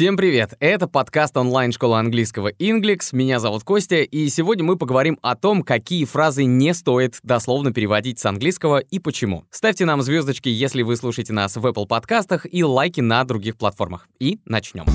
[0.00, 0.54] Всем привет!
[0.60, 3.10] Это подкаст онлайн-школы английского Inglix.
[3.12, 8.18] Меня зовут Костя, и сегодня мы поговорим о том, какие фразы не стоит дословно переводить
[8.18, 9.44] с английского и почему.
[9.50, 14.08] Ставьте нам звездочки, если вы слушаете нас в Apple подкастах, и лайки на других платформах.
[14.18, 14.86] И начнем.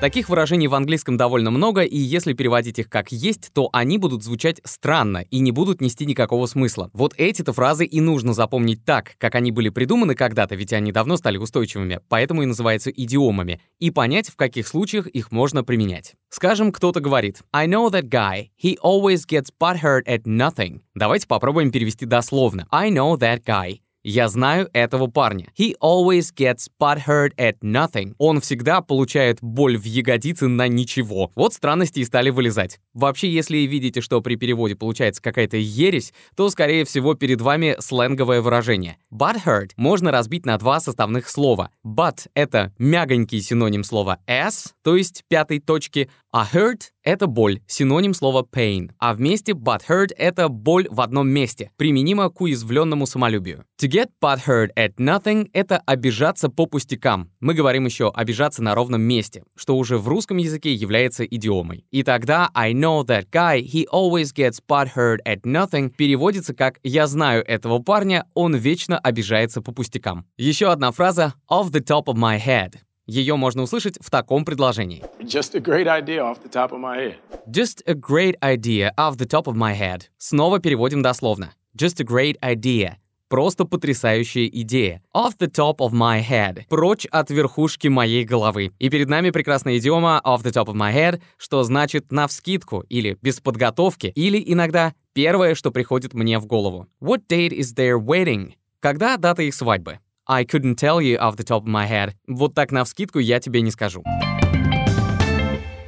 [0.00, 4.24] Таких выражений в английском довольно много, и если переводить их как есть, то они будут
[4.24, 6.88] звучать странно и не будут нести никакого смысла.
[6.94, 11.18] Вот эти-то фразы и нужно запомнить так, как они были придуманы когда-то, ведь они давно
[11.18, 16.14] стали устойчивыми, поэтому и называются идиомами, и понять, в каких случаях их можно применять.
[16.30, 18.48] Скажем, кто-то говорит «I know that guy.
[18.62, 20.80] He always gets butthurt at nothing».
[20.94, 22.66] Давайте попробуем перевести дословно.
[22.70, 23.80] «I know that guy.
[24.02, 25.48] Я знаю этого парня.
[25.58, 28.14] He always gets butthurt at nothing.
[28.16, 31.30] Он всегда получает боль в ягодице на ничего.
[31.34, 32.80] Вот странности и стали вылезать.
[32.94, 38.40] Вообще, если видите, что при переводе получается какая-то ересь, то, скорее всего, перед вами сленговое
[38.40, 38.96] выражение.
[39.12, 41.70] Butthurt можно разбить на два составных слова.
[41.86, 48.14] But— это мягонький синоним слова s, то есть пятой точки, а hurt— это боль, синоним
[48.14, 48.90] слова pain.
[48.98, 53.64] А вместе butthurt— это боль в одном месте, применимо к уязвленному самолюбию.
[53.80, 57.30] To get butthurt at nothing— это обижаться по пустякам.
[57.40, 61.84] Мы говорим еще обижаться на ровном месте, что уже в русском языке является идиомой.
[61.90, 67.06] И тогда I know that guy, he always gets butthurt at nothing переводится как «я
[67.06, 70.26] знаю этого парня, он вечно обижается по пустякам».
[70.36, 72.74] Еще одна фраза «off the top of my head».
[73.10, 75.02] Ее можно услышать в таком предложении.
[75.18, 77.16] Just a great idea off the top of my head.
[77.48, 80.02] Just a great idea off the top of my head.
[80.16, 81.52] Снова переводим дословно.
[81.76, 82.98] Just a great idea.
[83.28, 85.02] Просто потрясающая идея.
[85.12, 86.68] Off the top of my head.
[86.68, 88.70] Прочь от верхушки моей головы.
[88.78, 93.18] И перед нами прекрасная идиома off the top of my head, что значит навскидку или
[93.20, 96.86] без подготовки, или иногда первое, что приходит мне в голову.
[97.02, 98.52] What date is their wedding?
[98.78, 99.98] Когда дата их свадьбы?
[100.32, 102.12] I couldn't tell you off the top of my head.
[102.28, 104.04] Вот так навскидку я тебе не скажу.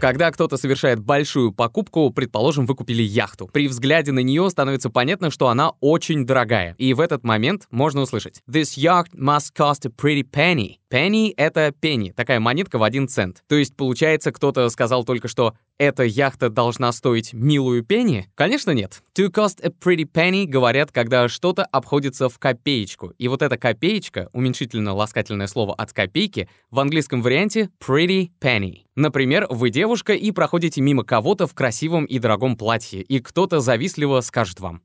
[0.00, 3.46] Когда кто-то совершает большую покупку, предположим, вы купили яхту.
[3.46, 6.74] При взгляде на нее становится понятно, что она очень дорогая.
[6.76, 10.81] И в этот момент можно услышать «This yacht must cost a pretty penny».
[10.92, 13.42] Penny— это пенни, такая монетка в один цент.
[13.48, 18.28] То есть, получается, кто-то сказал только что «эта яхта должна стоить милую пенни»?
[18.34, 19.00] Конечно, нет.
[19.16, 23.14] To cost a pretty penny говорят, когда что-то обходится в копеечку.
[23.16, 28.82] И вот эта копеечка, уменьшительно-ласкательное слово от копейки, в английском варианте pretty penny.
[28.94, 34.20] Например, вы девушка и проходите мимо кого-то в красивом и дорогом платье, и кто-то завистливо
[34.20, 34.82] скажет вам.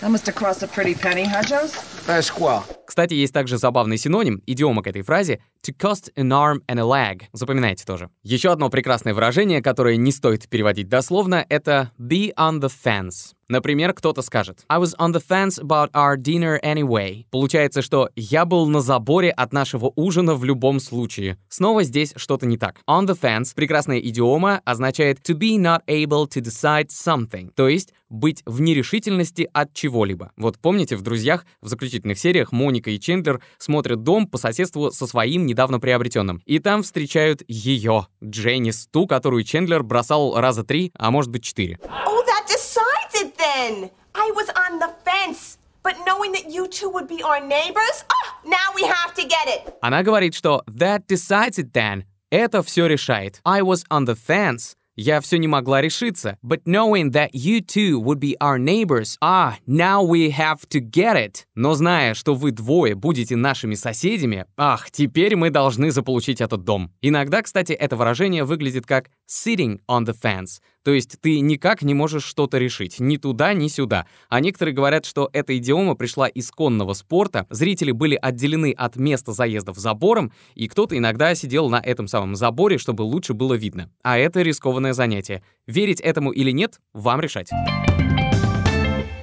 [0.00, 1.72] That must have cost a pretty penny, huh, Jones?
[2.06, 2.77] Pasquale.
[2.88, 6.84] Кстати, есть также забавный синоним, идиома к этой фразе to cost an arm and a
[6.84, 7.24] leg.
[7.32, 8.10] Запоминайте тоже.
[8.22, 13.34] Еще одно прекрасное выражение, которое не стоит переводить дословно, это be on the fence.
[13.48, 17.24] Например, кто-то скажет I was on the fence about our dinner anyway.
[17.30, 21.38] Получается, что я был на заборе от нашего ужина в любом случае.
[21.48, 22.80] Снова здесь что-то не так.
[22.86, 27.94] On the fence, прекрасная идиома, означает to be not able to decide something, то есть
[28.10, 30.32] быть в нерешительности от чего-либо.
[30.36, 35.06] Вот помните, в «Друзьях» в заключительных сериях Моника и Чендлер смотрят дом по соседству со
[35.06, 36.40] своим недавно приобретенным.
[36.46, 41.78] И там встречают ее, Дженнис, ту, которую Чендлер бросал раза три, а может быть четыре.
[41.82, 43.90] Oh, that decides it then.
[44.14, 45.58] I was on the fence.
[45.82, 49.48] But knowing that you two would be our neighbors, oh, now we have to get
[49.48, 49.74] it.
[49.80, 52.04] Она говорит, что that decides it then.
[52.30, 53.40] Это все решает.
[53.44, 54.74] I was on the fence.
[55.00, 56.38] Я все не могла решиться.
[56.42, 61.14] But knowing that you two would be our neighbors, ah, now we have to get
[61.14, 61.44] it.
[61.54, 66.90] Но зная, что вы двое будете нашими соседями, ах, теперь мы должны заполучить этот дом.
[67.00, 71.94] Иногда, кстати, это выражение выглядит как sitting on the fence, то есть ты никак не
[71.94, 74.06] можешь что-то решить, ни туда, ни сюда.
[74.28, 79.32] А некоторые говорят, что эта идиома пришла из конного спорта, зрители были отделены от места
[79.32, 83.90] заездов забором, и кто-то иногда сидел на этом самом заборе, чтобы лучше было видно.
[84.02, 85.42] А это рискованное занятие.
[85.66, 87.50] Верить этому или нет, вам решать.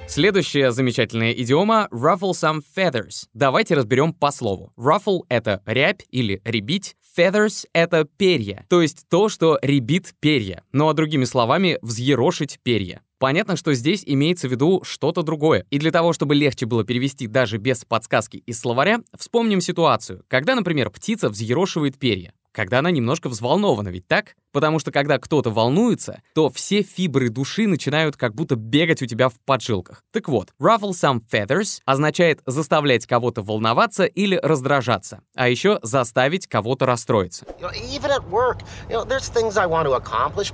[0.08, 3.26] Следующая замечательная идиома— ruffle some feathers.
[3.34, 4.72] Давайте разберем по слову.
[4.78, 6.94] Ruffle— это рябь или ребить.
[7.16, 10.62] Feathers— это перья, то есть то, что ребит перья.
[10.72, 13.00] Ну а другими словами, взъерошить перья.
[13.18, 15.64] Понятно, что здесь имеется в виду что-то другое.
[15.70, 20.54] И для того, чтобы легче было перевести даже без подсказки из словаря, вспомним ситуацию, когда,
[20.54, 24.34] например, птица взъерошивает перья когда она немножко взволнована, ведь так?
[24.56, 29.28] Потому что когда кто-то волнуется, то все фибры души начинают как будто бегать у тебя
[29.28, 30.02] в поджилках.
[30.14, 36.86] Так вот, ruffle some feathers означает заставлять кого-то волноваться или раздражаться, а еще заставить кого-то
[36.86, 37.44] расстроиться.
[37.60, 40.50] You know, work, you know, there's things I want to accomplish,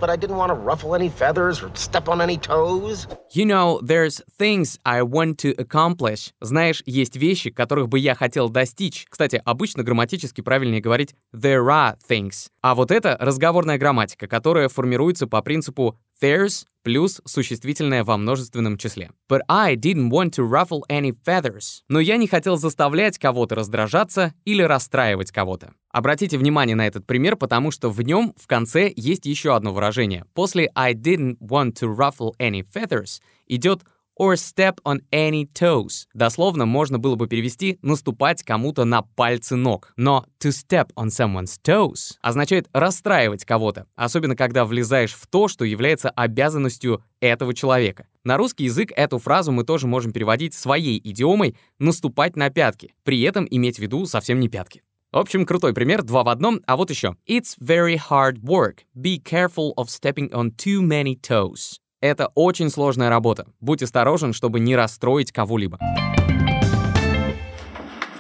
[3.87, 6.33] there's things I want to.
[6.41, 9.07] Знаешь, есть вещи, которых бы я хотел достичь.
[9.09, 12.49] Кстати, обычно грамматически правильнее говорить there are things.
[12.63, 13.92] А вот это разговорная грамматика,
[14.27, 19.11] которая формируется по принципу there's плюс существительное во множественном числе.
[19.29, 21.83] But I didn't want to ruffle any feathers.
[21.89, 25.73] Но я не хотел заставлять кого-то раздражаться или расстраивать кого-то.
[25.91, 30.25] Обратите внимание на этот пример, потому что в нем в конце есть еще одно выражение.
[30.35, 33.83] После I didn't want to ruffle any feathers идет
[34.19, 36.06] or step on any toes.
[36.14, 39.93] Дословно можно было бы перевести «наступать кому-то на пальцы ног».
[39.97, 45.64] Но to step on someone's toes означает расстраивать кого-то, особенно когда влезаешь в то, что
[45.64, 48.06] является обязанностью этого человека.
[48.25, 53.20] На русский язык эту фразу мы тоже можем переводить своей идиомой «наступать на пятки», при
[53.23, 54.82] этом иметь в виду совсем не пятки.
[55.12, 57.17] В общем, крутой пример, два в одном, а вот еще.
[57.29, 58.79] It's very hard work.
[58.97, 61.81] Be careful of stepping on too many toes.
[62.03, 63.47] Это очень сложная работа.
[63.61, 65.79] Будь осторожен, чтобы не расстроить кого-либо.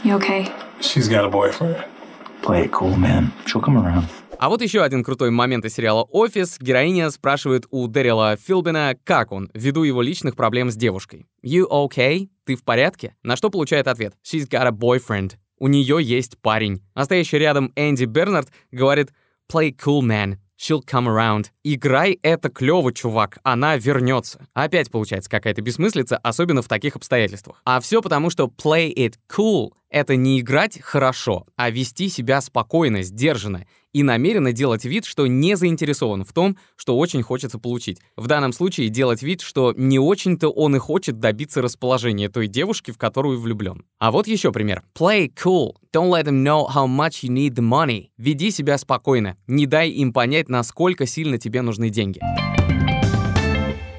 [0.04, 0.48] You okay?
[0.80, 1.76] She's got a boyfriend.
[2.44, 3.32] Play it cool, man.
[3.44, 4.04] She'll come around.
[4.38, 6.58] А вот еще один крутой момент из сериала «Офис».
[6.60, 11.26] Героиня спрашивает у Дэрила Филбина, как он, ввиду его личных проблем с девушкой.
[11.44, 12.28] «You okay?
[12.44, 15.32] Ты в порядке?» На что получает ответ «She's got a boyfriend».
[15.58, 16.82] У нее есть парень.
[16.94, 19.12] А стоящий рядом Энди Бернард говорит
[19.52, 20.36] «Play cool, man.
[20.62, 21.46] She'll come around.
[21.64, 24.46] Играй это клево, чувак, она вернется.
[24.54, 27.60] Опять получается какая-то бессмыслица, особенно в таких обстоятельствах.
[27.64, 33.02] А все потому, что play it cool— это не играть хорошо, а вести себя спокойно,
[33.02, 38.00] сдержанно и намеренно делать вид, что не заинтересован в том, что очень хочется получить.
[38.16, 42.90] В данном случае делать вид, что не очень-то он и хочет добиться расположения той девушки,
[42.90, 43.84] в которую влюблен.
[43.98, 44.82] А вот еще пример.
[44.98, 45.74] Play cool.
[45.94, 48.06] Don't let them know how much you need the money.
[48.16, 49.36] Веди себя спокойно.
[49.46, 52.20] Не дай им понять, насколько сильно тебе нужны деньги.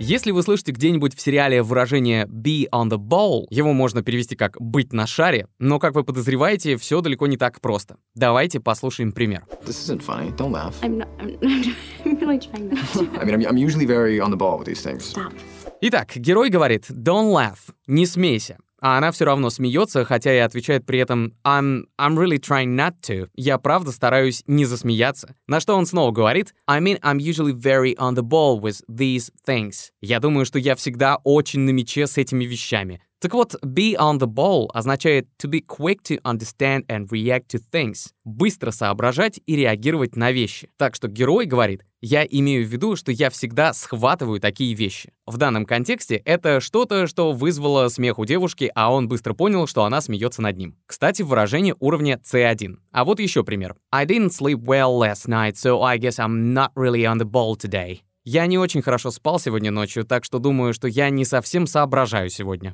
[0.06, 4.60] Если вы слышите где-нибудь в сериале выражение «be on the ball», его можно перевести как
[4.60, 7.96] «быть на шаре», но, как вы подозреваете, все далеко не так просто.
[8.14, 9.46] Давайте послушаем пример.
[9.66, 10.36] This isn't funny.
[10.36, 10.76] Don't laugh.
[10.82, 11.08] I'm not.
[11.20, 11.40] I'm,
[12.04, 13.22] I'm really trying not to.
[13.22, 15.06] I mean, I'm, I'm usually very on the ball with these things.
[15.06, 15.32] Stop.
[15.80, 18.58] Итак, герой говорит «don't laugh», «не смейся».
[18.84, 22.96] А она все равно смеется, хотя и отвечает при этом I'm, I'm really trying not
[23.08, 23.30] to.
[23.34, 25.36] Я правда стараюсь не засмеяться.
[25.48, 29.32] На что он снова говорит I mean I'm usually very on the ball with these
[29.48, 29.92] things.
[30.02, 33.02] Я думаю, что я всегда очень на мече с этими вещами.
[33.24, 37.62] Так вот, be on the ball означает to be quick to understand and react to
[37.72, 38.08] things.
[38.26, 40.70] Быстро соображать и реагировать на вещи.
[40.78, 45.14] Так что герой говорит, я имею в виду, что я всегда схватываю такие вещи.
[45.26, 49.86] В данном контексте это что-то, что вызвало смех у девушки, а он быстро понял, что
[49.86, 50.76] она смеется над ним.
[50.86, 52.76] Кстати, выражение уровня C1.
[52.92, 53.78] А вот еще пример.
[53.90, 57.56] I didn't sleep well last night, so I guess I'm not really on the ball
[57.56, 58.02] today.
[58.26, 62.30] Я не очень хорошо спал сегодня ночью, так что думаю, что я не совсем соображаю
[62.30, 62.74] сегодня.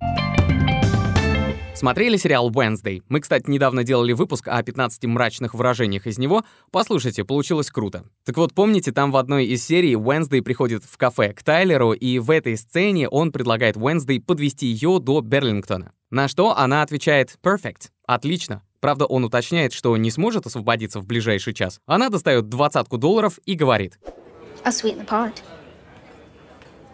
[1.80, 3.02] Смотрели сериал Wednesday?
[3.08, 6.44] Мы, кстати, недавно делали выпуск о 15 мрачных выражениях из него.
[6.72, 8.04] Послушайте, получилось круто.
[8.26, 12.20] Так вот, помните, там в одной из серий Wednesday приходит в кафе к Тайлеру, и
[12.20, 15.94] в этой сцене он предлагает Wednesday подвести ее до Берлингтона.
[16.12, 17.92] На что она отвечает «Perfect».
[18.06, 18.62] Отлично.
[18.82, 21.80] Правда, он уточняет, что не сможет освободиться в ближайший час.
[21.86, 23.98] Она достает двадцатку долларов и говорит
[24.66, 25.42] I'll sweeten the pot.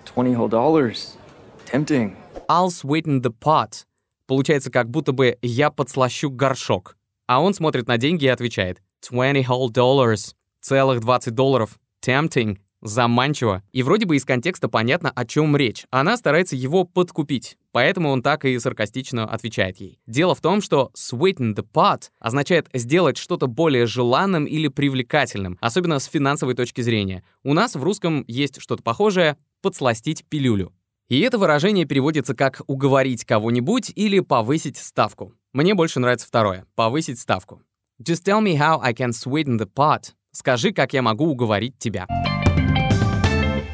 [0.06, 1.18] Twenty whole dollars.
[1.66, 2.16] Tempting.
[2.48, 3.84] «I'll sweeten the pot».
[4.28, 6.98] Получается, как будто бы «я подслащу горшок».
[7.28, 10.34] А он смотрит на деньги и отвечает «Twenty whole dollars».
[10.62, 11.78] Целых 20 долларов.
[12.04, 12.58] Tempting.
[12.82, 13.62] Заманчиво.
[13.72, 15.86] И вроде бы из контекста понятно, о чем речь.
[15.92, 17.58] Она старается его подкупить.
[17.72, 20.00] Поэтому он так и саркастично отвечает ей.
[20.08, 26.00] Дело в том, что sweeten the pot означает сделать что-то более желанным или привлекательным, особенно
[26.00, 27.24] с финансовой точки зрения.
[27.44, 30.74] У нас в русском есть что-то похожее «подсластить пилюлю».
[31.08, 35.34] И это выражение переводится как «уговорить кого-нибудь» или «повысить ставку».
[35.54, 37.62] Мне больше нравится второе— «повысить ставку».
[38.02, 40.14] Just tell me how I can sweeten the pot.
[40.32, 42.08] Скажи, как я могу уговорить тебя.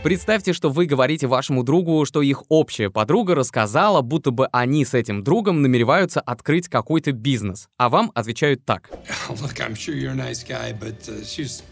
[0.03, 4.93] Представьте, что вы говорите вашему другу, что их общая подруга рассказала, будто бы они с
[4.93, 8.89] этим другом намереваются открыть какой-то бизнес, а вам отвечают так.
[9.29, 11.63] Look, I'm sure you're a nice guy, but uh, she's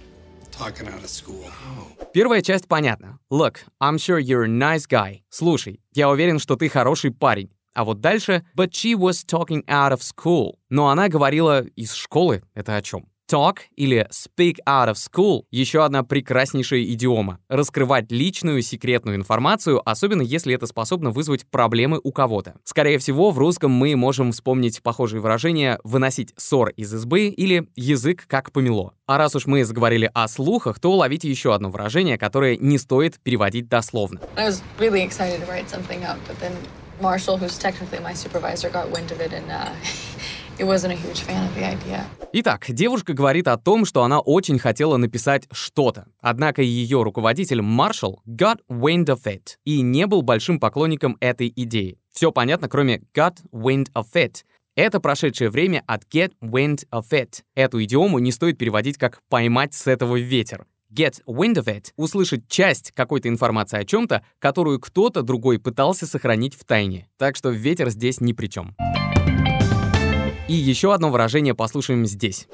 [2.13, 3.19] Первая часть понятна.
[3.31, 5.21] Look, I'm sure you're a nice guy.
[5.29, 7.49] Слушай, я уверен, что ты хороший парень.
[7.73, 10.55] А вот дальше, but she was talking out of school.
[10.69, 12.43] Но она говорила из школы.
[12.53, 13.05] Это о чем?
[13.29, 17.37] Talk или speak out of school— еще одна прекраснейшая идиома.
[17.47, 22.55] Раскрывать личную, секретную информацию, особенно если это способно вызвать проблемы у кого-то.
[22.63, 28.25] Скорее всего, в русском мы можем вспомнить похожие выражения «выносить ссор из избы» или «язык
[28.25, 28.93] как помело».
[29.05, 33.19] А раз уж мы заговорили о слухах, то ловите еще одно выражение, которое не стоит
[33.21, 34.21] переводить дословно.
[37.01, 39.69] Marshall, who's technically my supervisor, got wind of it and uh,
[42.33, 46.05] Итак, девушка говорит о том, что она очень хотела написать что-то.
[46.21, 51.97] Однако ее руководитель Маршалл got wind of it и не был большим поклонником этой идеи.
[52.11, 54.43] Все понятно, кроме got wind of it.
[54.75, 57.41] Это прошедшее время от get wind of it.
[57.55, 60.65] Эту идиому не стоит переводить как «поймать с этого ветер».
[60.91, 66.55] Get wind of it— услышать часть какой-то информации о чем-то, которую кто-то другой пытался сохранить
[66.55, 67.07] в тайне.
[67.17, 68.75] Так что ветер здесь ни при чем.
[70.49, 72.47] И еще одно выражение послушаем здесь.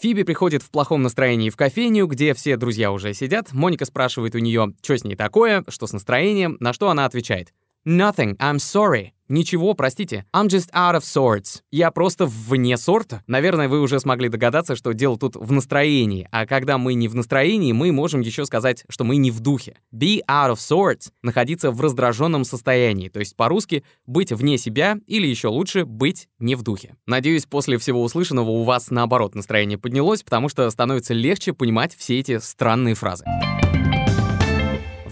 [0.00, 3.52] Фиби приходит в плохом настроении в кофейню, где все друзья уже сидят.
[3.52, 7.54] Моника спрашивает у нее, что с ней такое, что с настроением, на что она отвечает.
[7.86, 9.13] Nothing, I'm sorry.
[9.28, 10.26] Ничего, простите.
[10.34, 11.62] I'm just out of sorts.
[11.70, 13.22] Я просто вне сорта.
[13.26, 16.28] Наверное, вы уже смогли догадаться, что дело тут в настроении.
[16.30, 19.78] А когда мы не в настроении, мы можем еще сказать, что мы не в духе.
[19.94, 23.08] Be out of sorts— находиться в раздраженном состоянии.
[23.08, 26.96] То есть по-русски быть вне себя или еще лучше быть не в духе.
[27.06, 32.18] Надеюсь, после всего услышанного у вас наоборот настроение поднялось, потому что становится легче понимать все
[32.18, 33.24] эти странные фразы.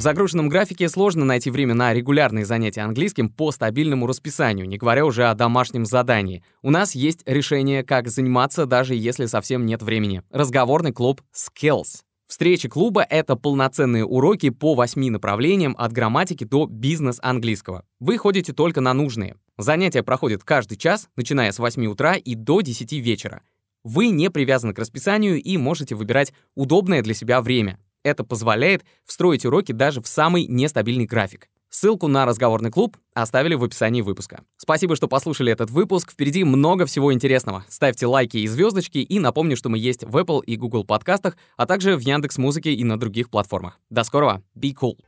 [0.03, 5.25] Загруженном графике сложно найти время на регулярные занятия английским по стабильному расписанию, не говоря уже
[5.25, 6.45] о домашнем задании.
[6.61, 10.23] У нас есть решение, как заниматься, даже если совсем нет времени.
[10.31, 12.03] Разговорный клуб Skills.
[12.27, 17.85] Встречи клуба— это полноценные уроки по восьми направлениям от грамматики до бизнес-английского.
[18.01, 19.37] Вы ходите только на нужные.
[19.59, 23.43] Занятия проходят каждый час, начиная с 8 утра и до 10 вечера.
[23.85, 27.79] Вы не привязаны к расписанию и можете выбирать удобное для себя время.
[28.05, 31.49] Это позволяет встроить уроки даже в самый нестабильный график.
[31.71, 34.45] Ссылку на разговорный клуб оставили в описании выпуска.
[34.59, 36.13] Спасибо, что послушали этот выпуск.
[36.13, 37.65] Впереди много всего интересного.
[37.69, 41.65] Ставьте лайки и звездочки, и напомню, что мы есть в Apple и Google подкастах, а
[41.65, 43.81] также в Яндекс Музыке и на других платформах.
[43.89, 44.43] До скорого.
[44.55, 44.99] Be cool.